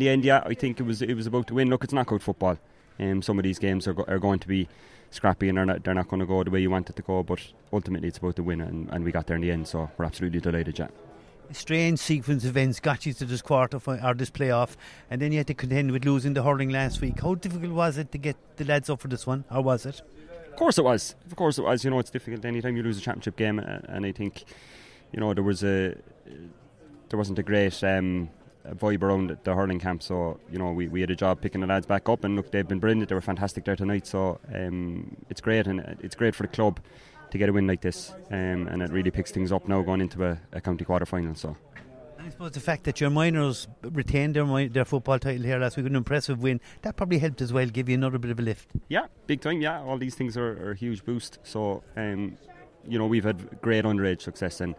the 0.00 0.08
end, 0.08 0.24
yeah, 0.24 0.42
I 0.44 0.54
think 0.54 0.80
it 0.80 0.82
was 0.82 1.00
it 1.02 1.14
was 1.14 1.26
about 1.26 1.46
to 1.48 1.54
win. 1.54 1.70
Look, 1.70 1.84
it's 1.84 1.92
knockout 1.92 2.22
football. 2.22 2.58
Um, 2.98 3.22
some 3.22 3.38
of 3.38 3.44
these 3.44 3.58
games 3.58 3.88
are, 3.88 3.94
go- 3.94 4.04
are 4.08 4.18
going 4.18 4.40
to 4.40 4.48
be 4.48 4.68
scrappy 5.10 5.48
and 5.48 5.56
they're 5.56 5.64
not, 5.64 5.84
they're 5.84 5.94
not 5.94 6.08
going 6.08 6.20
to 6.20 6.26
go 6.26 6.44
the 6.44 6.50
way 6.50 6.60
you 6.60 6.70
want 6.70 6.90
it 6.90 6.96
to 6.96 7.02
go. 7.02 7.22
But 7.22 7.40
ultimately, 7.72 8.08
it's 8.08 8.18
about 8.18 8.36
the 8.36 8.42
win, 8.42 8.60
and, 8.60 8.90
and 8.90 9.04
we 9.04 9.12
got 9.12 9.26
there 9.26 9.36
in 9.36 9.42
the 9.42 9.50
end. 9.50 9.68
So 9.68 9.90
we're 9.96 10.04
absolutely 10.04 10.40
delighted. 10.40 10.80
A 10.80 11.54
strange 11.54 11.98
sequence 11.98 12.44
of 12.44 12.50
events 12.50 12.78
got 12.78 13.06
you 13.06 13.12
to 13.14 13.24
this 13.24 13.42
quarter 13.42 13.80
or 13.86 14.14
this 14.14 14.30
playoff, 14.30 14.76
and 15.10 15.20
then 15.20 15.32
you 15.32 15.38
had 15.38 15.48
to 15.48 15.54
contend 15.54 15.90
with 15.90 16.04
losing 16.04 16.34
the 16.34 16.42
hurling 16.42 16.70
last 16.70 17.00
week. 17.00 17.20
How 17.20 17.34
difficult 17.34 17.72
was 17.72 17.98
it 17.98 18.12
to 18.12 18.18
get 18.18 18.36
the 18.56 18.64
lads 18.64 18.88
up 18.88 19.00
for 19.00 19.08
this 19.08 19.26
one, 19.26 19.44
or 19.50 19.62
was 19.62 19.84
it? 19.86 20.00
Of 20.48 20.56
course 20.56 20.78
it 20.78 20.84
was. 20.84 21.14
Of 21.26 21.34
course 21.34 21.58
it 21.58 21.62
was. 21.62 21.82
You 21.84 21.90
know, 21.90 21.98
it's 21.98 22.10
difficult 22.10 22.44
anytime 22.44 22.76
you 22.76 22.82
lose 22.82 22.98
a 22.98 23.00
championship 23.00 23.36
game, 23.36 23.58
and 23.58 24.06
I 24.06 24.12
think, 24.12 24.44
you 25.12 25.18
know, 25.18 25.34
there 25.34 25.42
was 25.42 25.64
a 25.64 25.96
there 27.08 27.18
wasn't 27.18 27.38
a 27.40 27.42
great 27.42 27.82
um, 27.82 28.30
vibe 28.68 29.02
around 29.02 29.36
the 29.44 29.54
hurling 29.54 29.78
camp. 29.78 30.02
So 30.02 30.38
you 30.50 30.58
know, 30.58 30.72
we, 30.72 30.88
we 30.88 31.00
had 31.00 31.10
a 31.10 31.16
job 31.16 31.40
picking 31.40 31.60
the 31.60 31.66
lads 31.66 31.86
back 31.86 32.08
up, 32.08 32.24
and 32.24 32.36
look, 32.36 32.50
they've 32.50 32.66
been 32.66 32.80
brilliant. 32.80 33.08
They 33.08 33.14
were 33.14 33.20
fantastic 33.20 33.64
there 33.64 33.76
tonight. 33.76 34.06
So 34.06 34.38
um, 34.54 35.16
it's 35.28 35.40
great, 35.40 35.66
and 35.66 35.80
it's 36.02 36.14
great 36.14 36.34
for 36.34 36.44
the 36.44 36.48
club 36.48 36.80
to 37.30 37.38
get 37.38 37.48
a 37.48 37.52
win 37.52 37.66
like 37.66 37.80
this, 37.80 38.12
um, 38.30 38.66
and 38.68 38.82
it 38.82 38.90
really 38.90 39.10
picks 39.10 39.30
things 39.30 39.52
up 39.52 39.68
now 39.68 39.82
going 39.82 40.00
into 40.00 40.24
a, 40.24 40.38
a 40.52 40.60
county 40.60 40.84
quarter 40.84 41.06
final. 41.06 41.34
So. 41.34 41.56
I 42.18 42.28
suppose 42.28 42.52
the 42.52 42.60
fact 42.60 42.84
that 42.84 43.00
your 43.00 43.08
minors 43.08 43.66
retained 43.82 44.36
their 44.36 44.68
their 44.68 44.84
football 44.84 45.18
title 45.18 45.42
here 45.42 45.58
last 45.58 45.76
week, 45.76 45.86
an 45.86 45.96
impressive 45.96 46.42
win, 46.42 46.60
that 46.82 46.96
probably 46.96 47.18
helped 47.18 47.40
as 47.40 47.52
well, 47.52 47.66
give 47.66 47.88
you 47.88 47.94
another 47.94 48.18
bit 48.18 48.30
of 48.30 48.38
a 48.38 48.42
lift. 48.42 48.70
Yeah, 48.88 49.06
big 49.26 49.40
time. 49.40 49.60
Yeah, 49.62 49.80
all 49.82 49.96
these 49.96 50.14
things 50.14 50.36
are, 50.36 50.68
are 50.68 50.72
a 50.72 50.76
huge 50.76 51.04
boost. 51.04 51.38
So, 51.44 51.82
um, 51.96 52.36
you 52.86 52.98
know, 52.98 53.06
we've 53.06 53.24
had 53.24 53.60
great 53.62 53.84
underage 53.84 54.20
success, 54.20 54.60
and 54.60 54.74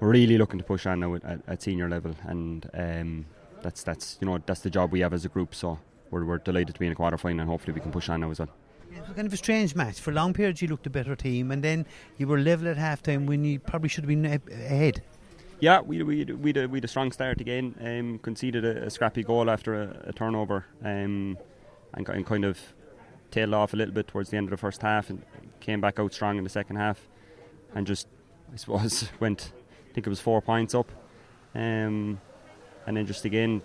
we're 0.00 0.10
really 0.10 0.38
looking 0.38 0.58
to 0.58 0.64
push 0.64 0.86
on 0.86 1.00
now 1.00 1.14
at, 1.14 1.40
at, 1.46 1.62
senior 1.62 1.88
level, 1.88 2.14
and 2.24 2.68
um, 2.74 3.26
that's 3.62 3.82
that's 3.82 4.18
you 4.20 4.26
know 4.26 4.38
that's 4.46 4.60
the 4.60 4.70
job 4.70 4.92
we 4.92 5.00
have 5.00 5.12
as 5.12 5.24
a 5.24 5.28
group. 5.28 5.54
So 5.54 5.78
we're, 6.10 6.24
we're 6.24 6.38
delighted 6.38 6.74
to 6.74 6.80
be 6.80 6.86
in 6.86 6.92
a 6.92 6.96
quarter 6.96 7.18
final, 7.18 7.40
and 7.40 7.48
hopefully 7.48 7.74
we 7.74 7.80
can 7.80 7.92
push 7.92 8.08
on 8.08 8.20
now 8.20 8.30
as 8.30 8.38
well. 8.38 8.48
It 8.90 9.06
was 9.06 9.14
kind 9.14 9.26
of 9.26 9.32
a 9.32 9.36
strange 9.36 9.76
match. 9.76 10.00
For 10.00 10.12
long 10.12 10.32
periods, 10.32 10.60
you 10.60 10.68
looked 10.68 10.86
a 10.86 10.90
better 10.90 11.14
team, 11.14 11.50
and 11.50 11.62
then 11.62 11.86
you 12.18 12.26
were 12.26 12.38
level 12.38 12.66
at 12.66 12.76
half 12.76 13.02
time 13.02 13.26
when 13.26 13.44
you 13.44 13.60
probably 13.60 13.88
should 13.88 14.04
have 14.04 14.08
been 14.08 14.26
ahead. 14.26 15.02
Yeah, 15.60 15.80
we 15.80 16.02
we 16.02 16.24
we 16.24 16.48
had 16.50 16.56
a, 16.56 16.68
we 16.68 16.78
had 16.78 16.84
a 16.84 16.88
strong 16.88 17.12
start 17.12 17.40
again. 17.40 17.76
Um, 17.80 18.18
conceded 18.18 18.64
a, 18.64 18.84
a 18.84 18.90
scrappy 18.90 19.22
goal 19.22 19.50
after 19.50 19.74
a, 19.74 20.04
a 20.08 20.12
turnover, 20.12 20.64
um, 20.82 21.36
and, 21.92 22.08
and 22.08 22.26
kind 22.26 22.44
of 22.44 22.58
tailed 23.30 23.54
off 23.54 23.74
a 23.74 23.76
little 23.76 23.94
bit 23.94 24.08
towards 24.08 24.30
the 24.30 24.38
end 24.38 24.46
of 24.46 24.50
the 24.50 24.56
first 24.56 24.80
half, 24.80 25.10
and 25.10 25.22
came 25.60 25.80
back 25.80 25.98
out 25.98 26.14
strong 26.14 26.38
in 26.38 26.44
the 26.44 26.50
second 26.50 26.76
half, 26.76 27.06
and 27.74 27.86
just 27.86 28.08
I 28.52 28.56
suppose 28.56 29.10
went. 29.20 29.52
I 29.90 29.92
think 29.92 30.06
it 30.06 30.10
was 30.10 30.20
four 30.20 30.40
points 30.40 30.74
up, 30.74 30.90
um, 31.54 32.20
and 32.86 32.96
then 32.96 33.06
just 33.06 33.24
again 33.24 33.60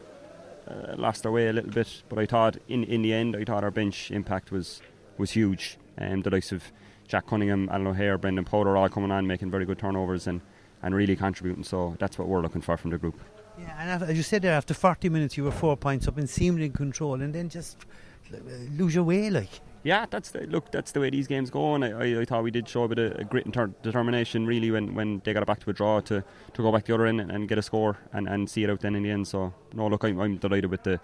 uh, 0.68 0.96
lost 0.98 1.26
our 1.26 1.32
way 1.32 1.48
a 1.48 1.54
little 1.54 1.72
bit. 1.72 2.04
But 2.10 2.20
I 2.20 2.26
thought 2.26 2.58
in 2.68 2.84
in 2.84 3.02
the 3.02 3.14
end, 3.14 3.36
I 3.36 3.44
thought 3.44 3.64
our 3.64 3.72
bench 3.72 4.12
impact 4.12 4.52
was 4.52 4.82
was 5.18 5.32
huge. 5.32 5.78
Um, 5.98 6.22
the 6.24 6.30
likes 6.30 6.52
of 6.52 6.64
Jack 7.08 7.28
Cunningham, 7.28 7.70
Alan 7.72 7.88
O'Hare, 7.88 8.18
Brendan 8.18 8.46
Powder 8.46 8.76
all 8.76 8.90
coming 8.90 9.12
on, 9.12 9.28
making 9.28 9.52
very 9.52 9.66
good 9.66 9.80
turnovers 9.80 10.28
and, 10.28 10.42
and 10.82 10.96
really 10.96 11.16
contributing. 11.16 11.64
So 11.64 11.96
that's 12.00 12.18
what 12.18 12.28
we're 12.28 12.42
looking 12.42 12.62
for 12.62 12.78
from 12.78 12.92
the 12.92 12.98
group. 12.98 13.20
Yeah, 13.58 13.76
and 13.80 14.04
as 14.04 14.18
you 14.18 14.24
said 14.24 14.42
there, 14.42 14.54
after 14.54 14.74
40 14.74 15.10
minutes, 15.10 15.38
you 15.38 15.46
were 15.46 15.52
four 15.52 15.78
points 15.78 16.08
up 16.08 16.18
and 16.18 16.30
seemed 16.30 16.60
in 16.60 16.74
control, 16.74 17.22
and 17.22 17.34
then 17.34 17.48
just 17.48 17.86
uh, 18.34 18.38
lose 18.72 18.96
your 18.96 19.04
way, 19.04 19.30
like. 19.30 19.62
Yeah, 19.86 20.08
that's 20.10 20.32
the, 20.32 20.48
look. 20.48 20.72
That's 20.72 20.92
the 20.94 21.00
way 21.00 21.12
these 21.12 21.28
games 21.28 21.52
go, 21.52 21.76
and 21.76 21.86
I, 21.86 21.92
I, 21.92 22.22
I 22.22 22.26
thought 22.26 22.44
we 22.44 22.50
did 22.50 22.68
show 22.68 22.86
a 22.86 22.88
bit 22.88 22.98
of, 22.98 23.20
of 23.20 23.30
grit 23.30 23.46
and 23.46 23.54
ter- 23.54 23.72
determination, 23.84 24.48
really, 24.48 24.72
when, 24.72 24.96
when 24.96 25.22
they 25.24 25.32
got 25.32 25.44
it 25.44 25.46
back 25.46 25.60
to 25.60 25.70
a 25.70 25.74
draw 25.74 26.00
to, 26.02 26.24
to 26.54 26.62
go 26.64 26.72
back 26.72 26.86
the 26.86 26.96
other 26.96 27.06
end 27.06 27.22
and, 27.22 27.32
and 27.32 27.48
get 27.48 27.60
a 27.60 27.62
score 27.62 27.96
and, 28.12 28.28
and 28.28 28.50
see 28.50 28.64
it 28.64 28.70
out 28.72 28.80
then 28.80 28.96
in 28.96 29.04
the 29.04 29.12
end. 29.12 29.28
So 29.28 29.54
no, 29.74 29.86
look, 29.86 30.04
I'm, 30.04 30.20
I'm 30.20 30.38
delighted 30.38 30.72
with 30.72 30.82
the 30.82 31.00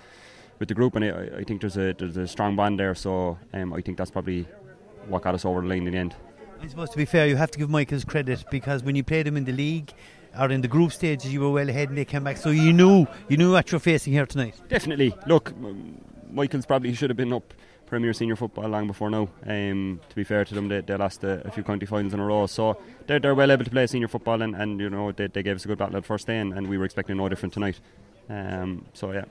with 0.58 0.68
the 0.68 0.74
group, 0.74 0.96
and 0.96 1.06
I, 1.06 1.42
I 1.42 1.44
think 1.44 1.62
there's 1.62 1.78
a 1.78 1.94
there's 1.94 2.18
a 2.18 2.28
strong 2.28 2.56
bond 2.56 2.80
there. 2.80 2.96
So 2.96 3.38
um, 3.54 3.72
I 3.72 3.82
think 3.82 4.00
that's 4.00 4.10
probably 4.10 4.48
what 5.08 5.22
got 5.22 5.36
us 5.36 5.46
over 5.46 5.62
the 5.62 5.68
line 5.68 5.86
in 5.86 5.94
the 5.94 6.00
end. 6.00 6.16
I 6.60 6.68
suppose 6.68 6.90
to 6.90 6.98
be 6.98 7.06
fair, 7.06 7.28
you 7.28 7.36
have 7.36 7.52
to 7.52 7.60
give 7.60 7.70
Michaels 7.70 8.04
credit 8.04 8.46
because 8.50 8.84
when 8.84 8.96
you 8.96 9.04
played 9.04 9.28
him 9.28 9.38
in 9.38 9.46
the 9.46 9.54
league 9.54 9.94
or 10.40 10.50
in 10.50 10.62
the 10.62 10.68
group 10.68 10.92
stages, 10.92 11.32
you 11.32 11.42
were 11.42 11.52
well 11.52 11.70
ahead 11.70 11.90
and 11.90 11.98
they 12.00 12.06
came 12.06 12.24
back. 12.24 12.38
So 12.38 12.50
you 12.50 12.74
knew 12.74 13.06
you 13.30 13.38
knew 13.38 13.52
what 13.52 13.72
you're 13.72 13.80
facing 13.80 14.14
here 14.14 14.26
tonight. 14.26 14.60
Definitely. 14.70 15.16
Look, 15.28 15.54
Michael's 16.32 16.66
probably 16.66 16.96
should 16.96 17.12
have 17.12 17.18
been 17.18 17.34
up 17.34 17.54
Premier 17.92 18.14
Senior 18.14 18.38
Football 18.38 18.70
long 18.70 18.88
before 18.88 19.10
now. 19.10 19.28
Um, 19.46 20.00
to 20.08 20.16
be 20.16 20.24
fair 20.24 20.46
to 20.46 20.56
them, 20.56 20.70
they, 20.70 20.80
they 20.80 20.96
lost 20.96 21.26
a, 21.26 21.46
a 21.46 21.52
few 21.52 21.62
county 21.62 21.86
finals 21.86 22.14
in 22.14 22.22
a 22.22 22.26
row, 22.26 22.48
so 22.48 22.82
they're, 23.06 23.20
they're 23.20 23.36
well 23.36 23.52
able 23.52 23.66
to 23.66 23.70
play 23.70 23.86
senior 23.86 24.08
football, 24.08 24.42
and, 24.42 24.56
and 24.56 24.80
you 24.80 24.90
know 24.90 25.12
they, 25.12 25.28
they 25.28 25.44
gave 25.44 25.58
us 25.58 25.66
a 25.66 25.68
good 25.68 25.78
battle 25.78 25.98
at 25.98 26.06
first 26.06 26.26
day, 26.26 26.38
and, 26.38 26.54
and 26.54 26.70
we 26.70 26.78
were 26.78 26.86
expecting 26.86 27.18
no 27.18 27.28
different 27.28 27.54
tonight. 27.54 27.82
Um, 28.30 28.86
so 28.94 29.12
yeah. 29.12 29.26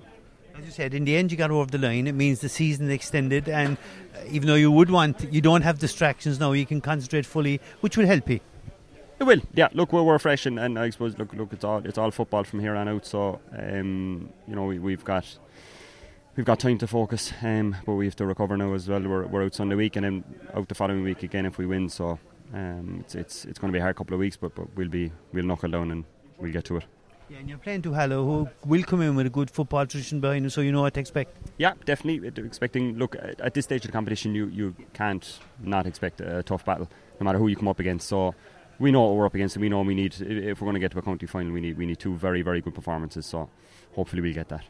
As 0.59 0.67
you 0.67 0.73
said, 0.73 0.93
in 0.93 1.07
the 1.07 1.17
end, 1.17 1.33
you 1.33 1.39
got 1.39 1.51
over 1.51 1.71
the 1.71 1.79
line. 1.79 2.07
It 2.07 2.15
means 2.15 2.41
the 2.41 2.51
season 2.51 2.91
extended, 2.91 3.49
and 3.49 3.79
uh, 4.15 4.19
even 4.29 4.47
though 4.47 4.57
you 4.57 4.71
would 4.71 4.91
want, 4.91 5.33
you 5.33 5.41
don't 5.41 5.63
have 5.63 5.79
distractions 5.79 6.39
now. 6.39 6.53
You 6.53 6.67
can 6.67 6.83
concentrate 6.83 7.25
fully, 7.25 7.63
which 7.81 7.97
will 7.97 8.07
help 8.07 8.29
you. 8.29 8.41
It 9.19 9.25
will, 9.25 9.41
yeah. 9.55 9.69
Look, 9.73 9.95
we're, 9.95 10.03
we're 10.03 10.19
fresh, 10.19 10.45
and, 10.45 10.59
and 10.59 10.79
I 10.79 10.91
suppose 10.91 11.17
look, 11.17 11.33
look, 11.33 11.55
it's 11.55 11.65
all 11.65 11.79
it's 11.79 11.97
all 11.97 12.11
football 12.11 12.45
from 12.45 12.61
here 12.61 12.77
on 12.77 12.89
out. 12.89 13.07
So, 13.07 13.41
um, 13.59 14.29
you 14.47 14.55
know, 14.55 14.65
we, 14.65 14.79
we've 14.79 15.05
got 15.05 15.25
we've 16.41 16.47
got 16.47 16.59
time 16.59 16.79
to 16.79 16.87
focus, 16.87 17.35
um, 17.43 17.77
but 17.85 17.93
we 17.93 18.07
have 18.07 18.17
to 18.17 18.25
recover 18.25 18.57
now 18.57 18.73
as 18.73 18.89
well. 18.89 19.03
We're, 19.03 19.27
we're 19.27 19.45
out 19.45 19.55
Sunday 19.55 19.75
week, 19.75 19.97
and 19.97 20.05
then 20.07 20.25
out 20.55 20.69
the 20.69 20.75
following 20.75 21.03
week 21.03 21.23
again 21.23 21.45
if 21.45 21.59
we 21.59 21.67
win. 21.67 21.91
So, 21.91 22.19
um, 22.55 23.01
it's 23.01 23.15
it's 23.15 23.45
it's 23.45 23.59
going 23.59 23.71
to 23.71 23.77
be 23.77 23.79
a 23.79 23.83
hard 23.83 23.97
couple 23.97 24.15
of 24.15 24.21
weeks, 24.21 24.39
but 24.39 24.55
but 24.55 24.75
we'll 24.75 24.89
be 24.89 25.13
we'll 25.35 25.45
knuckle 25.45 25.69
down 25.71 25.91
and 25.91 26.03
we'll 26.39 26.51
get 26.51 26.65
to 26.65 26.79
it. 26.79 26.85
Yeah, 27.29 27.41
and 27.41 27.49
you're 27.51 27.59
playing 27.59 27.83
to 27.83 27.91
Mallow, 27.91 28.25
who 28.25 28.49
will 28.65 28.83
come 28.85 29.03
in 29.03 29.17
with 29.17 29.27
a 29.27 29.31
good 29.31 29.51
football 29.51 29.85
tradition 29.85 30.19
behind 30.21 30.47
them, 30.47 30.51
so 30.51 30.63
you 30.63 30.73
know 30.73 30.81
what 30.81 30.95
to 30.95 31.01
expect. 31.01 31.37
Yeah, 31.59 31.75
definitely 31.85 32.27
It- 32.27 32.39
expecting. 32.39 32.97
Look, 32.97 33.17
at 33.17 33.39
at 33.39 33.53
this 33.53 33.67
stage 33.67 33.83
of 33.85 33.89
the 33.89 33.93
competition, 33.93 34.35
you 34.35 34.47
you 34.47 34.75
can't 34.95 35.39
not 35.63 35.87
expect 35.87 36.23
a 36.23 36.43
tough 36.43 36.65
battle, 36.65 36.89
no 37.21 37.25
matter 37.27 37.39
who 37.39 37.49
you 37.49 37.57
come 37.57 37.69
up 37.69 37.81
against. 37.81 38.09
So. 38.09 38.35
We 38.79 38.91
know 38.91 39.03
what 39.03 39.17
we're 39.17 39.27
up 39.27 39.35
against, 39.35 39.57
and 39.57 39.61
we 39.63 39.69
know 39.69 39.83
we 39.83 39.95
need. 39.95 40.15
If 40.23 40.63
we're 40.63 40.65
going 40.65 40.73
to 40.73 40.81
get 40.81 40.91
to 40.93 40.99
a 40.99 41.03
county 41.03 41.27
final, 41.27 41.53
we 41.53 41.61
need 41.61 41.77
we 41.77 41.85
need 41.85 41.99
two 41.99 42.15
very 42.17 42.41
very 42.41 42.63
good 42.63 42.75
performances. 42.75 43.27
So, 43.27 43.51
hopefully, 43.95 44.23
we'll 44.23 44.33
get 44.33 44.49
that. 44.49 44.65